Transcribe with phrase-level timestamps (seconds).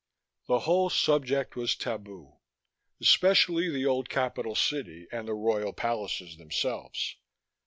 [0.47, 2.37] The whole subject was tabu
[2.99, 7.17] especially the old capital city and the royal palaces themselves.